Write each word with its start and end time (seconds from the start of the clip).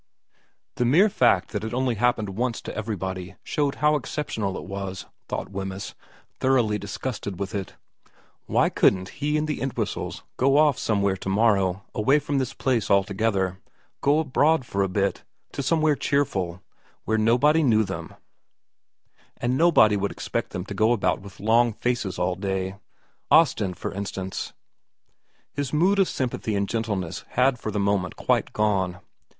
The 0.77 0.83
mere 0.83 1.09
fact 1.09 1.51
that 1.51 1.63
it 1.63 1.75
only 1.75 1.93
happened 1.93 2.29
once 2.29 2.59
to 2.61 2.75
everybody 2.75 3.35
showed 3.43 3.75
how 3.85 3.93
exceptional 3.95 4.57
it 4.57 4.63
was, 4.65 5.05
thought 5.27 5.51
Wemyss, 5.51 5.93
thoroughly 6.39 6.79
dis 6.79 6.97
gusted 6.97 7.39
with 7.39 7.53
it. 7.53 7.75
Why 8.47 8.69
couldn't 8.69 9.09
he 9.09 9.37
and 9.37 9.47
the 9.47 9.61
Entwhistles 9.61 10.23
go 10.37 10.57
off 10.57 10.79
somewhere 10.79 11.17
to 11.17 11.29
morrow, 11.29 11.83
away 11.93 12.17
from 12.17 12.39
this 12.39 12.55
place 12.55 12.89
altogether, 12.89 13.59
go 14.01 14.17
abroad 14.17 14.65
for 14.65 14.81
a 14.81 14.87
bit, 14.89 15.23
to 15.51 15.61
somewhere 15.61 15.95
cheerful, 15.95 16.63
where 17.05 17.19
nobody 17.19 17.61
knew 17.61 17.83
them 17.83 18.15
and 19.37 19.55
nobody 19.55 19.95
would 19.97 20.09
expect 20.11 20.49
them 20.49 20.65
to 20.65 20.73
go 20.73 20.93
about 20.93 21.21
with 21.21 21.39
long 21.39 21.73
faces 21.73 22.17
all 22.17 22.33
day? 22.33 22.75
Ostend, 23.29 23.77
for 23.77 23.93
instance? 23.93 24.53
His 25.53 25.71
mood 25.71 25.99
of 25.99 26.09
sympathy 26.09 26.55
and 26.55 26.67
gentleness 26.67 27.23
had 27.33 27.59
for 27.59 27.69
the 27.69 27.79
moment 27.79 28.15
quite 28.15 28.51
gone. 28.51 28.97